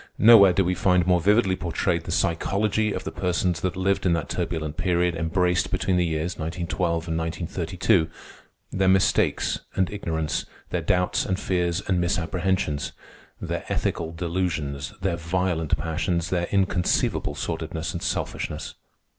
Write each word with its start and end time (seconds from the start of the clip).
Nowhere 0.17 0.51
do 0.51 0.65
we 0.65 0.73
find 0.73 1.05
more 1.05 1.21
vividly 1.21 1.55
portrayed 1.55 2.05
the 2.05 2.11
psychology 2.11 2.91
of 2.91 3.03
the 3.03 3.11
persons 3.11 3.61
that 3.61 3.75
lived 3.75 4.03
in 4.03 4.13
that 4.13 4.29
turbulent 4.29 4.75
period 4.75 5.13
embraced 5.13 5.69
between 5.69 5.95
the 5.95 6.05
years 6.07 6.39
1912 6.39 7.07
and 7.07 7.19
1932—their 7.19 8.87
mistakes 8.87 9.59
and 9.75 9.91
ignorance, 9.91 10.47
their 10.71 10.81
doubts 10.81 11.23
and 11.23 11.39
fears 11.39 11.83
and 11.87 12.01
misapprehensions, 12.01 12.93
their 13.39 13.63
ethical 13.69 14.11
delusions, 14.11 14.91
their 15.01 15.17
violent 15.17 15.77
passions, 15.77 16.31
their 16.31 16.47
inconceivable 16.47 17.35
sordidness 17.35 17.93
and 17.93 18.01
selfishness. 18.01 18.73